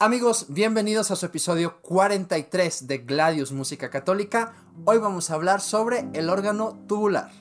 Amigos, 0.00 0.46
bienvenidos 0.48 1.10
a 1.10 1.16
su 1.16 1.26
episodio 1.26 1.80
43 1.82 2.86
de 2.86 2.98
Gladius 2.98 3.50
Música 3.50 3.90
Católica. 3.90 4.52
Hoy 4.84 4.98
vamos 4.98 5.28
a 5.28 5.34
hablar 5.34 5.60
sobre 5.60 6.08
el 6.12 6.30
órgano 6.30 6.78
tubular. 6.86 7.32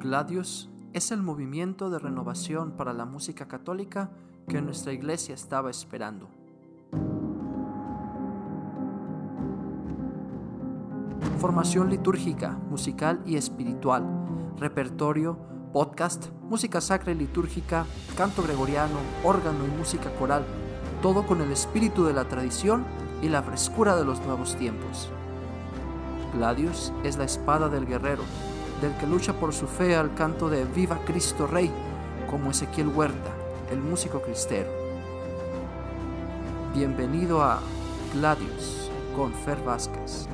Gladius 0.00 0.68
es 0.92 1.12
el 1.12 1.22
movimiento 1.22 1.88
de 1.88 2.00
renovación 2.00 2.72
para 2.72 2.92
la 2.92 3.04
música 3.04 3.46
católica 3.46 4.10
que 4.48 4.60
nuestra 4.60 4.92
iglesia 4.92 5.36
estaba 5.36 5.70
esperando. 5.70 6.28
Formación 11.38 11.90
litúrgica, 11.90 12.58
musical 12.68 13.22
y 13.24 13.36
espiritual, 13.36 14.04
repertorio, 14.58 15.38
podcast, 15.72 16.30
música 16.50 16.80
sacra 16.80 17.12
y 17.12 17.14
litúrgica, 17.14 17.86
canto 18.16 18.42
gregoriano, 18.42 18.98
órgano 19.22 19.64
y 19.64 19.68
música 19.78 20.12
coral 20.16 20.44
todo 21.04 21.26
con 21.26 21.42
el 21.42 21.52
espíritu 21.52 22.06
de 22.06 22.14
la 22.14 22.24
tradición 22.24 22.82
y 23.20 23.28
la 23.28 23.42
frescura 23.42 23.94
de 23.94 24.06
los 24.06 24.22
nuevos 24.22 24.56
tiempos. 24.56 25.10
Gladius 26.32 26.94
es 27.02 27.18
la 27.18 27.24
espada 27.24 27.68
del 27.68 27.84
guerrero, 27.84 28.22
del 28.80 28.96
que 28.96 29.06
lucha 29.06 29.34
por 29.34 29.52
su 29.52 29.66
fe 29.66 29.96
al 29.96 30.14
canto 30.14 30.48
de 30.48 30.64
Viva 30.64 30.98
Cristo 31.04 31.46
Rey, 31.46 31.70
como 32.30 32.52
Ezequiel 32.52 32.88
Huerta, 32.88 33.32
el 33.70 33.80
músico 33.80 34.22
cristero. 34.22 34.70
Bienvenido 36.72 37.42
a 37.42 37.60
Gladius 38.14 38.88
con 39.14 39.34
Fer 39.34 39.62
Vázquez. 39.62 40.26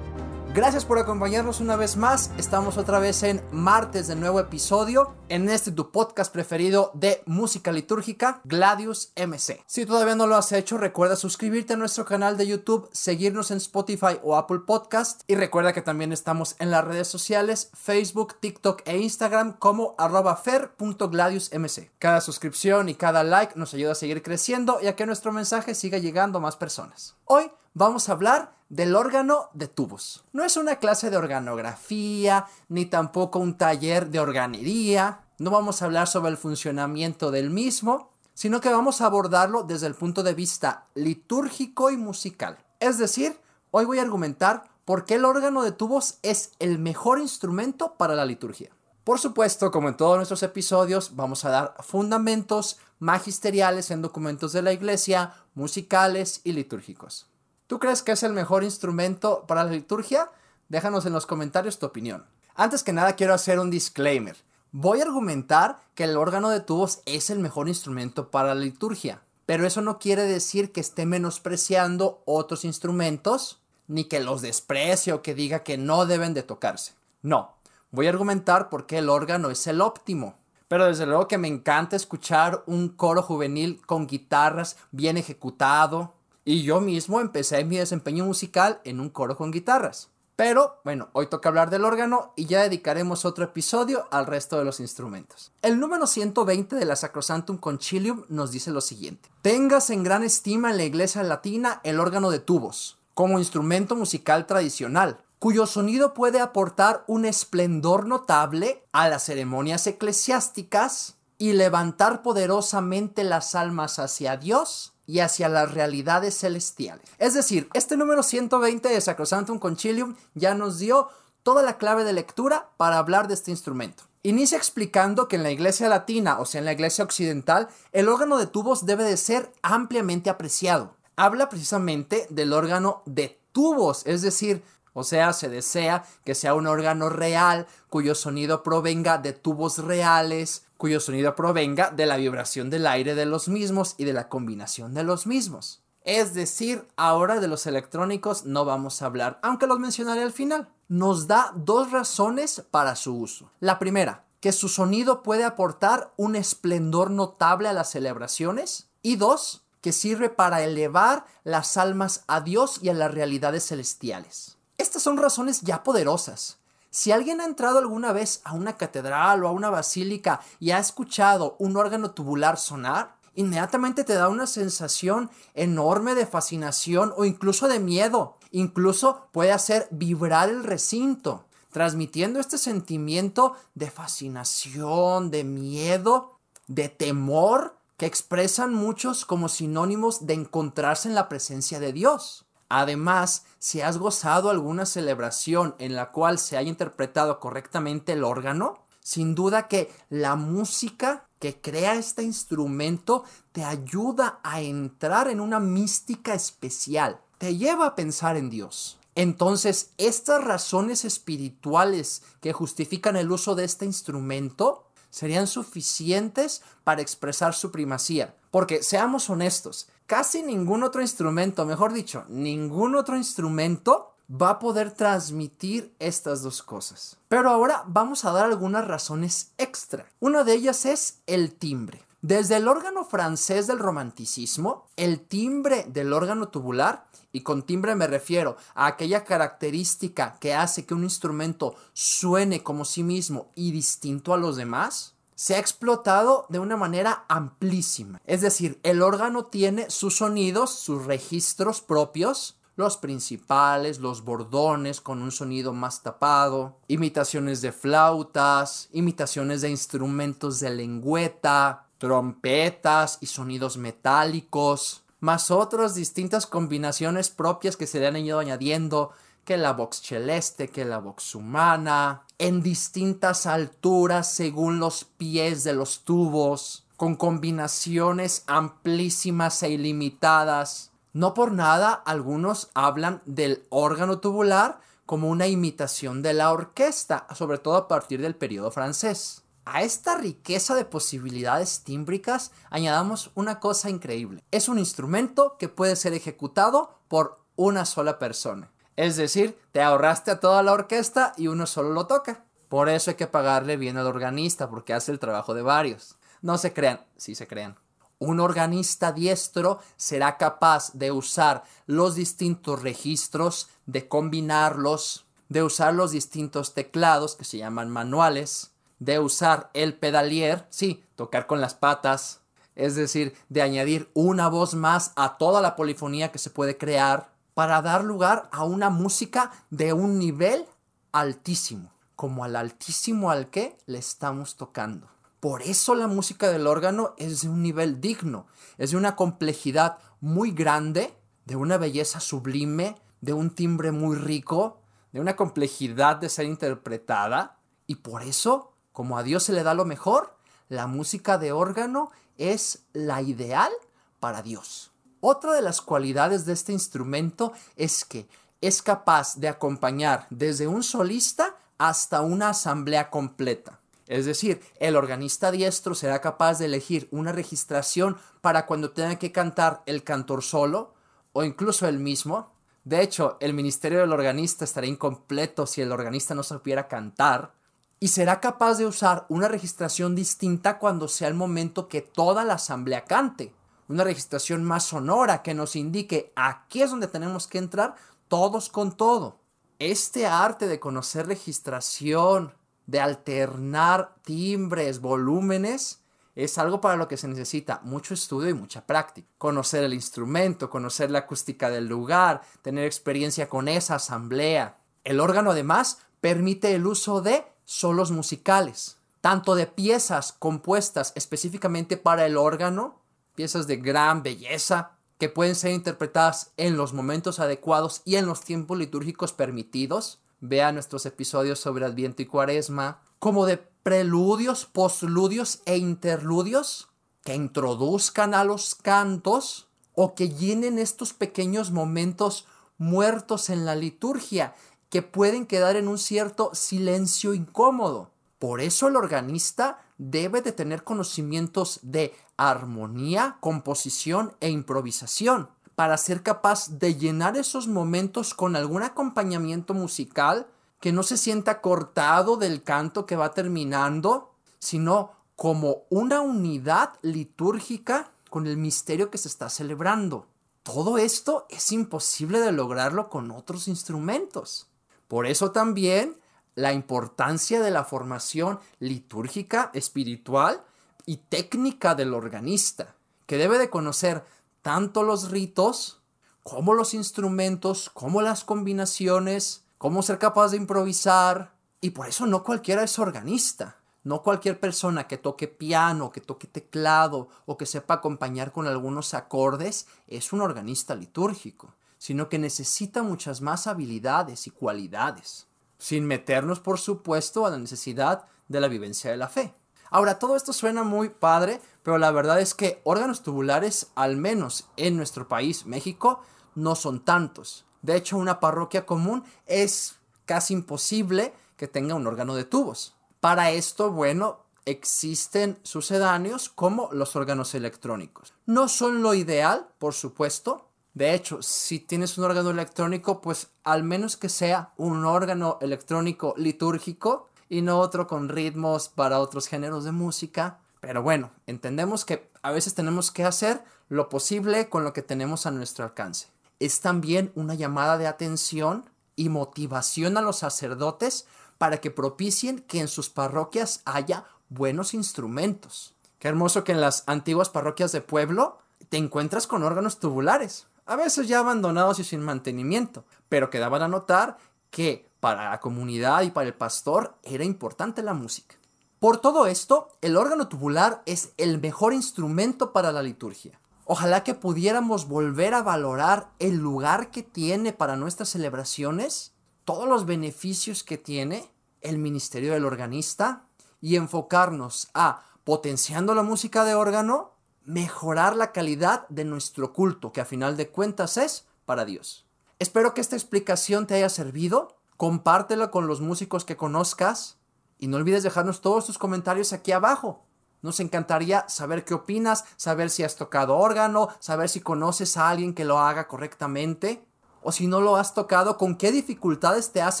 Gracias 0.56 0.86
por 0.86 0.98
acompañarnos 0.98 1.60
una 1.60 1.76
vez 1.76 1.98
más. 1.98 2.30
Estamos 2.38 2.78
otra 2.78 2.98
vez 2.98 3.22
en 3.24 3.42
martes 3.52 4.08
de 4.08 4.16
nuevo 4.16 4.40
episodio 4.40 5.14
en 5.28 5.50
este 5.50 5.70
tu 5.70 5.90
podcast 5.90 6.32
preferido 6.32 6.92
de 6.94 7.22
música 7.26 7.72
litúrgica, 7.72 8.40
Gladius 8.44 9.12
MC. 9.16 9.62
Si 9.66 9.84
todavía 9.84 10.14
no 10.14 10.26
lo 10.26 10.34
has 10.34 10.52
hecho, 10.52 10.78
recuerda 10.78 11.14
suscribirte 11.14 11.74
a 11.74 11.76
nuestro 11.76 12.06
canal 12.06 12.38
de 12.38 12.46
YouTube, 12.46 12.88
seguirnos 12.90 13.50
en 13.50 13.58
Spotify 13.58 14.18
o 14.22 14.34
Apple 14.34 14.60
Podcast 14.66 15.24
y 15.26 15.34
recuerda 15.34 15.74
que 15.74 15.82
también 15.82 16.10
estamos 16.10 16.56
en 16.58 16.70
las 16.70 16.86
redes 16.86 17.08
sociales 17.08 17.68
Facebook, 17.74 18.36
TikTok 18.40 18.80
e 18.86 18.96
Instagram 18.96 19.58
como 19.58 19.94
arroba 19.98 20.36
fer.gladiusmc. 20.36 21.90
Cada 21.98 22.22
suscripción 22.22 22.88
y 22.88 22.94
cada 22.94 23.24
like 23.24 23.52
nos 23.56 23.74
ayuda 23.74 23.92
a 23.92 23.94
seguir 23.94 24.22
creciendo 24.22 24.78
y 24.80 24.86
a 24.86 24.96
que 24.96 25.04
nuestro 25.04 25.32
mensaje 25.32 25.74
siga 25.74 25.98
llegando 25.98 26.38
a 26.38 26.40
más 26.40 26.56
personas. 26.56 27.14
Hoy 27.26 27.50
vamos 27.76 28.08
a 28.08 28.12
hablar 28.12 28.54
del 28.70 28.96
órgano 28.96 29.50
de 29.52 29.68
tubos. 29.68 30.24
No 30.32 30.44
es 30.44 30.56
una 30.56 30.76
clase 30.76 31.10
de 31.10 31.18
organografía, 31.18 32.46
ni 32.70 32.86
tampoco 32.86 33.38
un 33.38 33.58
taller 33.58 34.08
de 34.08 34.18
organería. 34.18 35.20
No 35.38 35.50
vamos 35.50 35.82
a 35.82 35.84
hablar 35.84 36.08
sobre 36.08 36.30
el 36.30 36.38
funcionamiento 36.38 37.30
del 37.30 37.50
mismo, 37.50 38.10
sino 38.32 38.62
que 38.62 38.70
vamos 38.70 39.00
a 39.00 39.06
abordarlo 39.06 39.62
desde 39.62 39.86
el 39.88 39.94
punto 39.94 40.22
de 40.22 40.32
vista 40.32 40.86
litúrgico 40.94 41.90
y 41.90 41.98
musical. 41.98 42.56
Es 42.80 42.96
decir, 42.96 43.38
hoy 43.72 43.84
voy 43.84 43.98
a 43.98 44.02
argumentar 44.02 44.64
por 44.86 45.04
qué 45.04 45.16
el 45.16 45.26
órgano 45.26 45.62
de 45.62 45.72
tubos 45.72 46.18
es 46.22 46.52
el 46.58 46.78
mejor 46.78 47.18
instrumento 47.18 47.94
para 47.98 48.14
la 48.14 48.24
liturgia. 48.24 48.70
Por 49.04 49.18
supuesto, 49.18 49.70
como 49.70 49.90
en 49.90 49.98
todos 49.98 50.16
nuestros 50.16 50.42
episodios, 50.42 51.14
vamos 51.14 51.44
a 51.44 51.50
dar 51.50 51.74
fundamentos 51.80 52.78
magisteriales 53.00 53.90
en 53.90 54.00
documentos 54.00 54.54
de 54.54 54.62
la 54.62 54.72
iglesia, 54.72 55.34
musicales 55.54 56.40
y 56.42 56.52
litúrgicos. 56.52 57.26
¿Tú 57.66 57.80
crees 57.80 58.04
que 58.04 58.12
es 58.12 58.22
el 58.22 58.32
mejor 58.32 58.62
instrumento 58.62 59.44
para 59.48 59.64
la 59.64 59.72
liturgia? 59.72 60.30
Déjanos 60.68 61.04
en 61.04 61.12
los 61.12 61.26
comentarios 61.26 61.80
tu 61.80 61.86
opinión. 61.86 62.24
Antes 62.54 62.84
que 62.84 62.92
nada 62.92 63.16
quiero 63.16 63.34
hacer 63.34 63.58
un 63.58 63.70
disclaimer. 63.70 64.36
Voy 64.70 65.00
a 65.00 65.04
argumentar 65.04 65.80
que 65.96 66.04
el 66.04 66.16
órgano 66.16 66.50
de 66.50 66.60
tubos 66.60 67.00
es 67.06 67.28
el 67.28 67.40
mejor 67.40 67.66
instrumento 67.66 68.30
para 68.30 68.54
la 68.54 68.60
liturgia, 68.60 69.22
pero 69.46 69.66
eso 69.66 69.80
no 69.80 69.98
quiere 69.98 70.22
decir 70.22 70.70
que 70.70 70.80
esté 70.80 71.06
menospreciando 71.06 72.22
otros 72.24 72.64
instrumentos, 72.64 73.60
ni 73.88 74.04
que 74.04 74.20
los 74.20 74.42
desprecie 74.42 75.12
o 75.12 75.22
que 75.22 75.34
diga 75.34 75.64
que 75.64 75.76
no 75.76 76.06
deben 76.06 76.34
de 76.34 76.44
tocarse. 76.44 76.92
No, 77.22 77.56
voy 77.90 78.06
a 78.06 78.10
argumentar 78.10 78.68
por 78.68 78.86
qué 78.86 78.98
el 78.98 79.08
órgano 79.08 79.50
es 79.50 79.66
el 79.66 79.80
óptimo. 79.80 80.36
Pero 80.68 80.86
desde 80.86 81.06
luego 81.06 81.28
que 81.28 81.38
me 81.38 81.48
encanta 81.48 81.94
escuchar 81.94 82.64
un 82.66 82.88
coro 82.88 83.22
juvenil 83.22 83.80
con 83.86 84.06
guitarras 84.06 84.76
bien 84.90 85.16
ejecutado, 85.16 86.15
y 86.46 86.62
yo 86.62 86.80
mismo 86.80 87.20
empecé 87.20 87.64
mi 87.64 87.76
desempeño 87.76 88.24
musical 88.24 88.80
en 88.84 89.00
un 89.00 89.10
coro 89.10 89.36
con 89.36 89.50
guitarras. 89.50 90.10
Pero 90.36 90.80
bueno, 90.84 91.08
hoy 91.12 91.26
toca 91.26 91.48
hablar 91.48 91.70
del 91.70 91.84
órgano 91.84 92.32
y 92.36 92.46
ya 92.46 92.62
dedicaremos 92.62 93.24
otro 93.24 93.44
episodio 93.44 94.06
al 94.12 94.26
resto 94.26 94.56
de 94.56 94.64
los 94.64 94.78
instrumentos. 94.78 95.50
El 95.60 95.80
número 95.80 96.06
120 96.06 96.76
de 96.76 96.84
la 96.84 96.94
Sacrosantum 96.94 97.58
Concilium 97.58 98.22
nos 98.28 98.52
dice 98.52 98.70
lo 98.70 98.80
siguiente: 98.80 99.28
Tengas 99.42 99.90
en 99.90 100.04
gran 100.04 100.22
estima 100.22 100.70
en 100.70 100.76
la 100.76 100.84
iglesia 100.84 101.24
latina 101.24 101.80
el 101.82 101.98
órgano 101.98 102.30
de 102.30 102.38
tubos, 102.38 102.98
como 103.14 103.40
instrumento 103.40 103.96
musical 103.96 104.46
tradicional, 104.46 105.24
cuyo 105.40 105.66
sonido 105.66 106.14
puede 106.14 106.38
aportar 106.38 107.02
un 107.08 107.24
esplendor 107.24 108.06
notable 108.06 108.84
a 108.92 109.08
las 109.08 109.24
ceremonias 109.24 109.84
eclesiásticas 109.88 111.16
y 111.38 111.54
levantar 111.54 112.22
poderosamente 112.22 113.24
las 113.24 113.56
almas 113.56 113.98
hacia 113.98 114.36
Dios 114.36 114.92
y 115.06 115.20
hacia 115.20 115.48
las 115.48 115.72
realidades 115.72 116.38
celestiales. 116.38 117.08
Es 117.18 117.34
decir, 117.34 117.68
este 117.72 117.96
número 117.96 118.22
120 118.22 118.88
de 118.88 119.00
Sacrosantum 119.00 119.58
Concilium 119.58 120.16
ya 120.34 120.54
nos 120.54 120.78
dio 120.78 121.08
toda 121.42 121.62
la 121.62 121.78
clave 121.78 122.04
de 122.04 122.12
lectura 122.12 122.70
para 122.76 122.98
hablar 122.98 123.28
de 123.28 123.34
este 123.34 123.50
instrumento. 123.50 124.04
Inicia 124.22 124.58
explicando 124.58 125.28
que 125.28 125.36
en 125.36 125.44
la 125.44 125.52
iglesia 125.52 125.88
latina, 125.88 126.40
o 126.40 126.44
sea, 126.44 126.58
en 126.58 126.64
la 126.64 126.72
iglesia 126.72 127.04
occidental, 127.04 127.68
el 127.92 128.08
órgano 128.08 128.38
de 128.38 128.48
tubos 128.48 128.84
debe 128.84 129.04
de 129.04 129.16
ser 129.16 129.52
ampliamente 129.62 130.28
apreciado. 130.28 130.96
Habla 131.14 131.48
precisamente 131.48 132.26
del 132.30 132.52
órgano 132.52 133.02
de 133.06 133.40
tubos, 133.52 134.02
es 134.04 134.22
decir, 134.22 134.64
o 134.98 135.04
sea, 135.04 135.34
se 135.34 135.50
desea 135.50 136.06
que 136.24 136.34
sea 136.34 136.54
un 136.54 136.66
órgano 136.66 137.10
real 137.10 137.66
cuyo 137.90 138.14
sonido 138.14 138.62
provenga 138.62 139.18
de 139.18 139.34
tubos 139.34 139.76
reales, 139.76 140.64
cuyo 140.78 141.00
sonido 141.00 141.36
provenga 141.36 141.90
de 141.90 142.06
la 142.06 142.16
vibración 142.16 142.70
del 142.70 142.86
aire 142.86 143.14
de 143.14 143.26
los 143.26 143.46
mismos 143.48 143.94
y 143.98 144.04
de 144.04 144.14
la 144.14 144.30
combinación 144.30 144.94
de 144.94 145.04
los 145.04 145.26
mismos. 145.26 145.82
Es 146.00 146.32
decir, 146.32 146.88
ahora 146.96 147.40
de 147.40 147.46
los 147.46 147.66
electrónicos 147.66 148.46
no 148.46 148.64
vamos 148.64 149.02
a 149.02 149.06
hablar, 149.06 149.38
aunque 149.42 149.66
los 149.66 149.78
mencionaré 149.78 150.22
al 150.22 150.32
final. 150.32 150.70
Nos 150.88 151.26
da 151.26 151.52
dos 151.54 151.90
razones 151.90 152.64
para 152.70 152.96
su 152.96 153.18
uso. 153.18 153.50
La 153.60 153.78
primera, 153.78 154.24
que 154.40 154.52
su 154.52 154.70
sonido 154.70 155.22
puede 155.22 155.44
aportar 155.44 156.14
un 156.16 156.36
esplendor 156.36 157.10
notable 157.10 157.68
a 157.68 157.74
las 157.74 157.90
celebraciones. 157.90 158.88
Y 159.02 159.16
dos, 159.16 159.66
que 159.82 159.92
sirve 159.92 160.30
para 160.30 160.62
elevar 160.62 161.26
las 161.44 161.76
almas 161.76 162.24
a 162.28 162.40
Dios 162.40 162.78
y 162.80 162.88
a 162.88 162.94
las 162.94 163.12
realidades 163.12 163.66
celestiales. 163.66 164.56
Estas 164.78 165.02
son 165.02 165.16
razones 165.16 165.62
ya 165.62 165.82
poderosas. 165.82 166.58
Si 166.90 167.12
alguien 167.12 167.40
ha 167.40 167.44
entrado 167.44 167.78
alguna 167.78 168.12
vez 168.12 168.40
a 168.44 168.54
una 168.54 168.76
catedral 168.76 169.44
o 169.44 169.48
a 169.48 169.52
una 169.52 169.70
basílica 169.70 170.40
y 170.60 170.70
ha 170.70 170.78
escuchado 170.78 171.56
un 171.58 171.76
órgano 171.76 172.12
tubular 172.12 172.58
sonar, 172.58 173.16
inmediatamente 173.34 174.02
te 174.02 174.14
da 174.14 174.28
una 174.28 174.46
sensación 174.46 175.30
enorme 175.54 176.14
de 176.14 176.26
fascinación 176.26 177.12
o 177.16 177.24
incluso 177.24 177.68
de 177.68 177.80
miedo. 177.80 178.38
Incluso 178.50 179.28
puede 179.32 179.52
hacer 179.52 179.88
vibrar 179.90 180.48
el 180.48 180.64
recinto, 180.64 181.44
transmitiendo 181.70 182.40
este 182.40 182.56
sentimiento 182.56 183.54
de 183.74 183.90
fascinación, 183.90 185.30
de 185.30 185.44
miedo, 185.44 186.38
de 186.66 186.88
temor 186.88 187.76
que 187.98 188.06
expresan 188.06 188.74
muchos 188.74 189.24
como 189.26 189.48
sinónimos 189.48 190.26
de 190.26 190.34
encontrarse 190.34 191.08
en 191.08 191.14
la 191.14 191.28
presencia 191.28 191.78
de 191.80 191.92
Dios. 191.92 192.45
Además, 192.68 193.44
si 193.58 193.80
has 193.80 193.98
gozado 193.98 194.50
alguna 194.50 194.86
celebración 194.86 195.74
en 195.78 195.94
la 195.94 196.10
cual 196.10 196.38
se 196.38 196.56
haya 196.56 196.68
interpretado 196.68 197.38
correctamente 197.38 198.12
el 198.12 198.24
órgano, 198.24 198.78
sin 199.00 199.34
duda 199.34 199.68
que 199.68 199.92
la 200.10 200.34
música 200.34 201.28
que 201.38 201.60
crea 201.60 201.94
este 201.94 202.22
instrumento 202.22 203.24
te 203.52 203.62
ayuda 203.64 204.40
a 204.42 204.60
entrar 204.60 205.28
en 205.28 205.40
una 205.40 205.60
mística 205.60 206.34
especial, 206.34 207.20
te 207.38 207.56
lleva 207.56 207.86
a 207.86 207.94
pensar 207.94 208.36
en 208.36 208.50
Dios. 208.50 208.98
Entonces, 209.14 209.90
estas 209.96 210.42
razones 210.44 211.04
espirituales 211.04 212.22
que 212.40 212.52
justifican 212.52 213.16
el 213.16 213.30
uso 213.30 213.54
de 213.54 213.64
este 213.64 213.84
instrumento 213.84 214.86
serían 215.10 215.46
suficientes 215.46 216.62
para 216.84 217.00
expresar 217.00 217.54
su 217.54 217.70
primacía. 217.70 218.34
Porque 218.50 218.82
seamos 218.82 219.30
honestos, 219.30 219.88
casi 220.06 220.42
ningún 220.42 220.82
otro 220.82 221.02
instrumento, 221.02 221.64
mejor 221.66 221.92
dicho, 221.92 222.24
ningún 222.28 222.94
otro 222.94 223.16
instrumento 223.16 224.14
va 224.30 224.50
a 224.50 224.58
poder 224.58 224.90
transmitir 224.90 225.94
estas 225.98 226.42
dos 226.42 226.62
cosas. 226.62 227.16
Pero 227.28 227.50
ahora 227.50 227.84
vamos 227.86 228.24
a 228.24 228.32
dar 228.32 228.46
algunas 228.46 228.86
razones 228.86 229.52
extra. 229.58 230.06
Una 230.20 230.44
de 230.44 230.54
ellas 230.54 230.86
es 230.86 231.18
el 231.26 231.54
timbre. 231.54 232.02
Desde 232.22 232.56
el 232.56 232.66
órgano 232.66 233.04
francés 233.04 233.66
del 233.66 233.78
romanticismo, 233.78 234.88
el 234.96 235.20
timbre 235.20 235.84
del 235.88 236.12
órgano 236.12 236.48
tubular, 236.48 237.06
y 237.30 237.42
con 237.42 237.62
timbre 237.62 237.94
me 237.94 238.06
refiero 238.06 238.56
a 238.74 238.86
aquella 238.86 239.24
característica 239.24 240.38
que 240.40 240.54
hace 240.54 240.86
que 240.86 240.94
un 240.94 241.04
instrumento 241.04 241.76
suene 241.92 242.62
como 242.62 242.84
sí 242.84 243.02
mismo 243.02 243.52
y 243.54 243.72
distinto 243.72 244.32
a 244.32 244.38
los 244.38 244.56
demás, 244.56 245.15
se 245.36 245.54
ha 245.54 245.58
explotado 245.58 246.46
de 246.48 246.58
una 246.58 246.76
manera 246.76 247.24
amplísima. 247.28 248.20
Es 248.26 248.40
decir, 248.40 248.80
el 248.82 249.02
órgano 249.02 249.44
tiene 249.44 249.90
sus 249.90 250.16
sonidos, 250.16 250.70
sus 250.70 251.04
registros 251.04 251.82
propios, 251.82 252.56
los 252.74 252.96
principales, 252.96 254.00
los 254.00 254.24
bordones 254.24 255.00
con 255.00 255.22
un 255.22 255.30
sonido 255.30 255.72
más 255.72 256.02
tapado, 256.02 256.78
imitaciones 256.88 257.60
de 257.60 257.72
flautas, 257.72 258.88
imitaciones 258.92 259.60
de 259.60 259.70
instrumentos 259.70 260.60
de 260.60 260.70
lengüeta, 260.70 261.86
trompetas 261.98 263.18
y 263.20 263.26
sonidos 263.26 263.76
metálicos, 263.76 265.04
más 265.20 265.50
otras 265.50 265.94
distintas 265.94 266.46
combinaciones 266.46 267.30
propias 267.30 267.76
que 267.76 267.86
se 267.86 268.00
le 268.00 268.06
han 268.06 268.16
ido 268.16 268.38
añadiendo, 268.38 269.12
que 269.46 269.56
la 269.56 269.72
vox 269.72 270.02
celeste, 270.02 270.68
que 270.68 270.84
la 270.84 270.98
vox 270.98 271.36
humana, 271.36 272.24
en 272.36 272.62
distintas 272.62 273.46
alturas 273.46 274.30
según 274.30 274.80
los 274.80 275.04
pies 275.04 275.62
de 275.62 275.72
los 275.72 276.00
tubos, 276.00 276.84
con 276.96 277.14
combinaciones 277.14 278.42
amplísimas 278.48 279.62
e 279.62 279.70
ilimitadas. 279.70 280.90
No 281.12 281.32
por 281.32 281.52
nada 281.52 281.92
algunos 281.92 282.70
hablan 282.74 283.22
del 283.24 283.64
órgano 283.70 284.18
tubular 284.18 284.80
como 285.06 285.28
una 285.28 285.46
imitación 285.46 286.22
de 286.22 286.34
la 286.34 286.50
orquesta, 286.50 287.28
sobre 287.32 287.58
todo 287.58 287.76
a 287.76 287.86
partir 287.86 288.20
del 288.20 288.34
periodo 288.34 288.72
francés. 288.72 289.44
A 289.64 289.82
esta 289.82 290.16
riqueza 290.16 290.74
de 290.74 290.84
posibilidades 290.84 291.84
tímbricas 291.84 292.50
añadamos 292.68 293.30
una 293.36 293.60
cosa 293.60 293.90
increíble. 293.90 294.42
Es 294.50 294.68
un 294.68 294.80
instrumento 294.80 295.56
que 295.56 295.68
puede 295.68 295.94
ser 295.94 296.14
ejecutado 296.14 296.98
por 297.06 297.40
una 297.54 297.84
sola 297.84 298.18
persona. 298.18 298.72
Es 298.96 299.16
decir, 299.16 299.58
te 299.72 299.82
ahorraste 299.82 300.30
a 300.30 300.40
toda 300.40 300.62
la 300.62 300.72
orquesta 300.72 301.34
y 301.36 301.48
uno 301.48 301.66
solo 301.66 301.90
lo 301.90 302.06
toca. 302.06 302.44
Por 302.68 302.88
eso 302.88 303.10
hay 303.10 303.16
que 303.16 303.26
pagarle 303.26 303.76
bien 303.76 303.96
al 303.96 304.06
organista, 304.06 304.68
porque 304.68 304.94
hace 304.94 305.12
el 305.12 305.18
trabajo 305.18 305.54
de 305.54 305.62
varios. 305.62 306.16
No 306.42 306.58
se 306.58 306.72
crean, 306.72 307.00
sí 307.16 307.34
se 307.34 307.46
crean. 307.46 307.76
Un 308.18 308.40
organista 308.40 309.12
diestro 309.12 309.80
será 309.96 310.38
capaz 310.38 310.92
de 310.94 311.12
usar 311.12 311.64
los 311.86 312.14
distintos 312.14 312.82
registros, 312.82 313.68
de 313.84 314.08
combinarlos, 314.08 315.26
de 315.48 315.62
usar 315.62 315.94
los 315.94 316.12
distintos 316.12 316.72
teclados 316.72 317.36
que 317.36 317.44
se 317.44 317.58
llaman 317.58 317.90
manuales, 317.90 318.72
de 318.98 319.18
usar 319.18 319.70
el 319.74 319.94
pedalier, 319.94 320.66
sí, 320.70 321.04
tocar 321.14 321.46
con 321.46 321.60
las 321.60 321.74
patas, 321.74 322.40
es 322.74 322.94
decir, 322.94 323.36
de 323.50 323.62
añadir 323.62 324.10
una 324.14 324.48
voz 324.48 324.74
más 324.74 325.12
a 325.16 325.36
toda 325.36 325.60
la 325.60 325.76
polifonía 325.76 326.32
que 326.32 326.38
se 326.38 326.50
puede 326.50 326.78
crear 326.78 327.35
para 327.56 327.80
dar 327.80 328.04
lugar 328.04 328.50
a 328.52 328.64
una 328.64 328.90
música 328.90 329.50
de 329.70 329.94
un 329.94 330.18
nivel 330.18 330.66
altísimo, 331.10 331.90
como 332.14 332.44
al 332.44 332.54
altísimo 332.54 333.30
al 333.30 333.48
que 333.48 333.78
le 333.86 333.96
estamos 333.96 334.56
tocando. 334.56 335.08
Por 335.40 335.62
eso 335.62 335.94
la 335.94 336.06
música 336.06 336.50
del 336.50 336.66
órgano 336.66 337.14
es 337.16 337.40
de 337.40 337.48
un 337.48 337.62
nivel 337.62 337.98
digno, 337.98 338.46
es 338.76 338.90
de 338.90 338.98
una 338.98 339.16
complejidad 339.16 339.96
muy 340.20 340.50
grande, 340.50 341.16
de 341.46 341.56
una 341.56 341.78
belleza 341.78 342.20
sublime, 342.20 342.94
de 343.22 343.32
un 343.32 343.48
timbre 343.48 343.90
muy 343.90 344.16
rico, 344.16 344.82
de 345.12 345.20
una 345.20 345.34
complejidad 345.34 346.16
de 346.16 346.28
ser 346.28 346.44
interpretada, 346.44 347.56
y 347.86 347.94
por 347.94 348.22
eso, 348.22 348.74
como 348.92 349.16
a 349.16 349.22
Dios 349.22 349.44
se 349.44 349.54
le 349.54 349.62
da 349.62 349.72
lo 349.72 349.86
mejor, 349.86 350.36
la 350.68 350.86
música 350.86 351.38
de 351.38 351.52
órgano 351.52 352.10
es 352.36 352.84
la 352.92 353.22
ideal 353.22 353.72
para 354.20 354.42
Dios. 354.42 354.92
Otra 355.20 355.54
de 355.54 355.62
las 355.62 355.80
cualidades 355.80 356.44
de 356.44 356.52
este 356.52 356.72
instrumento 356.72 357.52
es 357.76 358.04
que 358.04 358.28
es 358.60 358.82
capaz 358.82 359.36
de 359.36 359.48
acompañar 359.48 360.26
desde 360.30 360.66
un 360.66 360.82
solista 360.82 361.56
hasta 361.78 362.20
una 362.20 362.50
asamblea 362.50 363.10
completa. 363.10 363.80
Es 364.06 364.24
decir, 364.24 364.60
el 364.78 364.94
organista 364.94 365.50
diestro 365.50 365.94
será 365.94 366.20
capaz 366.20 366.58
de 366.58 366.66
elegir 366.66 367.08
una 367.10 367.32
registración 367.32 368.16
para 368.40 368.66
cuando 368.66 368.90
tenga 368.90 369.16
que 369.16 369.32
cantar 369.32 369.82
el 369.86 370.04
cantor 370.04 370.42
solo 370.42 370.94
o 371.32 371.42
incluso 371.42 371.88
el 371.88 371.98
mismo. 371.98 372.52
De 372.84 373.02
hecho, 373.02 373.36
el 373.40 373.52
ministerio 373.52 373.98
del 373.98 374.12
organista 374.12 374.64
estaría 374.64 374.90
incompleto 374.90 375.66
si 375.66 375.82
el 375.82 375.90
organista 375.90 376.34
no 376.34 376.44
supiera 376.44 376.86
cantar. 376.86 377.52
Y 377.98 378.08
será 378.08 378.40
capaz 378.40 378.76
de 378.78 378.86
usar 378.86 379.26
una 379.28 379.48
registración 379.48 380.14
distinta 380.14 380.78
cuando 380.78 381.08
sea 381.08 381.28
el 381.28 381.34
momento 381.34 381.88
que 381.88 382.02
toda 382.02 382.44
la 382.44 382.54
asamblea 382.54 383.04
cante 383.04 383.52
una 383.88 384.04
registración 384.04 384.64
más 384.64 384.84
sonora 384.84 385.42
que 385.42 385.54
nos 385.54 385.76
indique 385.76 386.32
aquí 386.36 386.82
es 386.82 386.90
donde 386.90 387.08
tenemos 387.08 387.46
que 387.46 387.58
entrar 387.58 387.94
todos 388.28 388.68
con 388.68 388.96
todo. 388.96 389.38
Este 389.78 390.26
arte 390.26 390.66
de 390.66 390.80
conocer 390.80 391.26
registración, 391.26 392.54
de 392.86 393.00
alternar 393.00 394.16
timbres, 394.22 395.00
volúmenes, 395.00 396.00
es 396.34 396.58
algo 396.58 396.80
para 396.82 396.96
lo 396.96 397.08
que 397.08 397.16
se 397.16 397.28
necesita 397.28 397.80
mucho 397.82 398.12
estudio 398.12 398.50
y 398.50 398.54
mucha 398.54 398.86
práctica. 398.86 399.26
Conocer 399.38 399.82
el 399.84 399.94
instrumento, 399.94 400.68
conocer 400.68 401.10
la 401.10 401.20
acústica 401.20 401.70
del 401.70 401.86
lugar, 401.88 402.42
tener 402.62 402.84
experiencia 402.84 403.48
con 403.48 403.68
esa 403.68 403.94
asamblea. 403.94 404.78
El 405.02 405.20
órgano 405.20 405.52
además 405.52 405.98
permite 406.20 406.74
el 406.74 406.86
uso 406.86 407.22
de 407.22 407.46
solos 407.64 408.10
musicales, 408.10 408.98
tanto 409.22 409.54
de 409.54 409.66
piezas 409.66 410.32
compuestas 410.32 411.12
específicamente 411.16 411.96
para 411.96 412.26
el 412.26 412.36
órgano, 412.36 413.00
piezas 413.36 413.68
de 413.68 413.76
gran 413.76 414.24
belleza 414.24 414.96
que 415.18 415.28
pueden 415.28 415.54
ser 415.54 415.72
interpretadas 415.72 416.52
en 416.56 416.76
los 416.76 416.92
momentos 416.92 417.38
adecuados 417.38 418.02
y 418.04 418.16
en 418.16 418.26
los 418.26 418.42
tiempos 418.42 418.76
litúrgicos 418.76 419.32
permitidos. 419.32 420.18
Vea 420.40 420.72
nuestros 420.72 421.06
episodios 421.06 421.60
sobre 421.60 421.86
Adviento 421.86 422.22
y 422.22 422.26
Cuaresma, 422.26 423.00
como 423.18 423.46
de 423.46 423.58
preludios, 423.58 424.66
postludios 424.66 425.60
e 425.64 425.76
interludios 425.76 426.88
que 427.22 427.34
introduzcan 427.34 428.34
a 428.34 428.44
los 428.44 428.74
cantos 428.74 429.68
o 429.94 430.14
que 430.14 430.28
llenen 430.28 430.78
estos 430.78 431.12
pequeños 431.12 431.70
momentos 431.70 432.46
muertos 432.78 433.48
en 433.48 433.64
la 433.64 433.74
liturgia 433.74 434.54
que 434.90 435.02
pueden 435.02 435.46
quedar 435.46 435.76
en 435.76 435.88
un 435.88 435.98
cierto 435.98 436.50
silencio 436.54 437.32
incómodo. 437.32 438.10
Por 438.38 438.60
eso 438.60 438.88
el 438.88 438.96
organista 438.96 439.85
debe 439.98 440.42
de 440.42 440.52
tener 440.52 440.84
conocimientos 440.84 441.80
de 441.82 442.14
armonía, 442.36 443.38
composición 443.40 444.34
e 444.40 444.50
improvisación 444.50 445.48
para 445.74 445.96
ser 445.98 446.22
capaz 446.22 446.78
de 446.78 446.96
llenar 446.96 447.36
esos 447.36 447.68
momentos 447.68 448.34
con 448.34 448.56
algún 448.56 448.82
acompañamiento 448.82 449.74
musical 449.74 450.46
que 450.80 450.92
no 450.92 451.02
se 451.02 451.16
sienta 451.16 451.60
cortado 451.60 452.36
del 452.36 452.62
canto 452.62 453.06
que 453.06 453.16
va 453.16 453.32
terminando, 453.32 454.32
sino 454.58 455.12
como 455.36 455.82
una 455.90 456.20
unidad 456.20 456.94
litúrgica 457.02 458.10
con 458.30 458.46
el 458.46 458.56
misterio 458.56 459.10
que 459.10 459.18
se 459.18 459.28
está 459.28 459.50
celebrando. 459.50 460.26
Todo 460.62 460.98
esto 460.98 461.46
es 461.48 461.70
imposible 461.72 462.40
de 462.40 462.52
lograrlo 462.52 463.08
con 463.08 463.30
otros 463.30 463.68
instrumentos. 463.68 464.66
Por 465.08 465.26
eso 465.26 465.52
también 465.52 466.18
la 466.56 466.72
importancia 466.72 467.60
de 467.60 467.70
la 467.70 467.84
formación 467.84 468.58
litúrgica, 468.80 469.70
espiritual 469.74 470.64
y 471.04 471.18
técnica 471.18 471.94
del 471.94 472.14
organista, 472.14 472.96
que 473.26 473.36
debe 473.36 473.58
de 473.58 473.70
conocer 473.70 474.24
tanto 474.62 475.02
los 475.02 475.30
ritos 475.30 476.00
como 476.42 476.72
los 476.72 476.94
instrumentos, 476.94 477.90
como 477.90 478.22
las 478.22 478.42
combinaciones, 478.42 479.64
cómo 479.76 480.02
ser 480.02 480.18
capaz 480.18 480.48
de 480.50 480.56
improvisar. 480.56 481.52
Y 481.82 481.90
por 481.90 482.08
eso 482.08 482.24
no 482.26 482.42
cualquiera 482.42 482.82
es 482.82 482.98
organista. 482.98 483.76
No 484.02 484.22
cualquier 484.22 484.58
persona 484.58 485.06
que 485.08 485.18
toque 485.18 485.48
piano, 485.48 486.10
que 486.10 486.20
toque 486.20 486.46
teclado 486.46 487.28
o 487.44 487.56
que 487.58 487.66
sepa 487.66 487.94
acompañar 487.94 488.52
con 488.52 488.66
algunos 488.66 489.12
acordes 489.12 489.88
es 490.06 490.32
un 490.32 490.40
organista 490.40 490.94
litúrgico, 490.94 491.74
sino 491.98 492.28
que 492.28 492.38
necesita 492.38 493.02
muchas 493.02 493.40
más 493.40 493.66
habilidades 493.66 494.46
y 494.46 494.50
cualidades 494.50 495.48
sin 495.78 496.06
meternos, 496.06 496.60
por 496.60 496.78
supuesto, 496.78 497.46
a 497.46 497.50
la 497.50 497.58
necesidad 497.58 498.26
de 498.48 498.60
la 498.60 498.68
vivencia 498.68 499.10
de 499.10 499.16
la 499.16 499.28
fe. 499.28 499.54
Ahora, 499.90 500.18
todo 500.18 500.36
esto 500.36 500.52
suena 500.52 500.82
muy 500.82 501.08
padre, 501.08 501.60
pero 501.82 501.98
la 501.98 502.10
verdad 502.10 502.40
es 502.40 502.54
que 502.54 502.80
órganos 502.84 503.22
tubulares, 503.22 503.88
al 503.94 504.16
menos 504.16 504.68
en 504.76 504.96
nuestro 504.96 505.28
país, 505.28 505.66
México, 505.66 506.20
no 506.54 506.74
son 506.74 507.04
tantos. 507.04 507.64
De 507.82 507.96
hecho, 507.96 508.16
una 508.16 508.40
parroquia 508.40 508.84
común 508.84 509.24
es 509.46 509.96
casi 510.24 510.54
imposible 510.54 511.32
que 511.56 511.68
tenga 511.68 511.94
un 511.94 512.06
órgano 512.06 512.34
de 512.34 512.44
tubos. 512.44 512.94
Para 513.20 513.52
esto, 513.52 513.90
bueno, 513.92 514.40
existen 514.64 515.58
sucedáneos 515.62 516.48
como 516.48 516.90
los 516.92 517.14
órganos 517.14 517.54
electrónicos. 517.54 518.34
No 518.44 518.68
son 518.68 519.02
lo 519.02 519.14
ideal, 519.14 519.68
por 519.78 519.94
supuesto, 519.94 520.65
de 520.96 521.12
hecho, 521.12 521.42
si 521.42 521.78
tienes 521.78 522.16
un 522.16 522.24
órgano 522.24 522.48
electrónico, 522.48 523.20
pues 523.20 523.48
al 523.64 523.82
menos 523.82 524.16
que 524.16 524.30
sea 524.30 524.72
un 524.78 525.04
órgano 525.04 525.58
electrónico 525.60 526.32
litúrgico 526.38 527.28
y 527.50 527.60
no 527.60 527.80
otro 527.80 528.06
con 528.06 528.30
ritmos 528.30 528.88
para 528.88 529.20
otros 529.20 529.46
géneros 529.46 529.84
de 529.84 529.92
música. 529.92 530.58
Pero 530.80 531.02
bueno, 531.02 531.32
entendemos 531.46 532.06
que 532.06 532.30
a 532.40 532.50
veces 532.50 532.74
tenemos 532.74 533.10
que 533.10 533.24
hacer 533.24 533.62
lo 533.90 534.08
posible 534.08 534.70
con 534.70 534.84
lo 534.84 534.94
que 534.94 535.02
tenemos 535.02 535.44
a 535.44 535.50
nuestro 535.50 535.84
alcance. 535.84 536.28
Es 536.60 536.80
también 536.80 537.30
una 537.34 537.52
llamada 537.52 537.98
de 537.98 538.06
atención 538.06 538.88
y 539.16 539.28
motivación 539.28 540.16
a 540.16 540.22
los 540.22 540.38
sacerdotes 540.38 541.26
para 541.58 541.76
que 541.82 541.90
propicien 541.90 542.60
que 542.60 542.80
en 542.80 542.88
sus 542.88 543.10
parroquias 543.10 543.82
haya 543.84 544.24
buenos 544.48 544.94
instrumentos. 544.94 545.94
Qué 546.18 546.28
hermoso 546.28 546.64
que 546.64 546.72
en 546.72 546.80
las 546.80 547.04
antiguas 547.04 547.50
parroquias 547.50 547.92
de 547.92 548.00
pueblo 548.00 548.60
te 548.88 548.96
encuentras 548.96 549.46
con 549.46 549.62
órganos 549.62 549.98
tubulares, 549.98 550.68
a 550.86 550.96
veces 550.96 551.28
ya 551.28 551.40
abandonados 551.40 551.98
y 551.98 552.04
sin 552.04 552.20
mantenimiento, 552.20 553.04
pero 553.28 553.50
que 553.50 553.58
daban 553.58 553.82
a 553.82 553.88
notar 553.88 554.38
que 554.70 555.10
para 555.20 555.50
la 555.50 555.60
comunidad 555.60 556.22
y 556.22 556.30
para 556.30 556.46
el 556.46 556.54
pastor 556.54 557.16
era 557.22 557.44
importante 557.44 558.02
la 558.02 558.14
música. 558.14 558.56
Por 558.98 559.18
todo 559.18 559.46
esto, 559.46 559.88
el 560.00 560.16
órgano 560.16 560.48
tubular 560.48 561.02
es 561.04 561.32
el 561.36 561.60
mejor 561.60 561.92
instrumento 561.92 562.72
para 562.72 562.92
la 562.92 563.02
liturgia. 563.02 563.60
Ojalá 563.84 564.24
que 564.24 564.34
pudiéramos 564.34 565.06
volver 565.06 565.54
a 565.54 565.62
valorar 565.62 566.30
el 566.38 566.56
lugar 566.56 567.10
que 567.10 567.22
tiene 567.22 567.72
para 567.72 567.96
nuestras 567.96 568.30
celebraciones, 568.30 569.34
todos 569.64 569.88
los 569.88 570.06
beneficios 570.06 570.82
que 570.82 570.98
tiene 570.98 571.50
el 571.82 571.98
ministerio 571.98 572.52
del 572.52 572.64
organista 572.64 573.44
y 573.80 573.96
enfocarnos 573.96 574.88
a 574.94 575.22
potenciando 575.44 576.14
la 576.14 576.22
música 576.24 576.64
de 576.64 576.74
órgano, 576.74 577.35
mejorar 577.66 578.36
la 578.36 578.52
calidad 578.52 579.06
de 579.08 579.24
nuestro 579.24 579.72
culto, 579.72 580.12
que 580.12 580.20
a 580.20 580.24
final 580.24 580.56
de 580.56 580.70
cuentas 580.70 581.16
es 581.16 581.46
para 581.66 581.84
Dios. 581.84 582.24
Espero 582.58 582.94
que 582.94 583.00
esta 583.00 583.16
explicación 583.16 583.86
te 583.86 583.94
haya 583.94 584.08
servido. 584.08 584.78
Compártelo 584.96 585.70
con 585.70 585.86
los 585.86 586.00
músicos 586.00 586.46
que 586.46 586.56
conozcas 586.56 587.38
y 587.78 587.88
no 587.88 587.98
olvides 587.98 588.22
dejarnos 588.22 588.62
todos 588.62 588.86
tus 588.86 588.96
comentarios 588.96 589.52
aquí 589.52 589.72
abajo. 589.72 590.24
Nos 590.62 590.80
encantaría 590.80 591.46
saber 591.48 591.84
qué 591.84 591.92
opinas, 591.92 592.44
saber 592.56 592.88
si 592.88 593.02
has 593.02 593.16
tocado 593.16 593.58
órgano, 593.58 594.08
saber 594.20 594.48
si 594.48 594.60
conoces 594.60 595.18
a 595.18 595.28
alguien 595.28 595.52
que 595.52 595.66
lo 595.66 595.78
haga 595.80 596.08
correctamente 596.08 597.04
o 597.42 597.52
si 597.52 597.66
no 597.66 597.80
lo 597.80 597.96
has 597.96 598.14
tocado, 598.14 598.56
con 598.56 598.76
qué 598.76 598.90
dificultades 598.90 599.70
te 599.70 599.82
has 599.82 600.00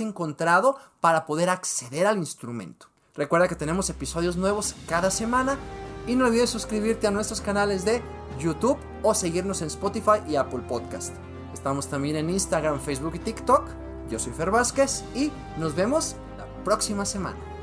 encontrado 0.00 0.78
para 1.00 1.26
poder 1.26 1.50
acceder 1.50 2.06
al 2.06 2.16
instrumento. 2.16 2.86
Recuerda 3.14 3.48
que 3.48 3.54
tenemos 3.54 3.90
episodios 3.90 4.36
nuevos 4.36 4.74
cada 4.88 5.10
semana 5.10 5.58
y 6.06 6.14
no 6.14 6.26
olvides 6.26 6.50
suscribirte 6.50 7.06
a 7.06 7.10
nuestros 7.10 7.40
canales 7.40 7.84
de 7.84 8.02
YouTube 8.38 8.78
o 9.02 9.14
seguirnos 9.14 9.62
en 9.62 9.68
Spotify 9.68 10.20
y 10.28 10.36
Apple 10.36 10.62
Podcast. 10.68 11.14
Estamos 11.52 11.88
también 11.88 12.16
en 12.16 12.30
Instagram, 12.30 12.80
Facebook 12.80 13.14
y 13.16 13.18
TikTok. 13.18 13.68
Yo 14.10 14.18
soy 14.18 14.32
Fer 14.32 14.50
Vázquez 14.50 15.04
y 15.14 15.32
nos 15.58 15.74
vemos 15.74 16.16
la 16.38 16.46
próxima 16.64 17.04
semana. 17.04 17.55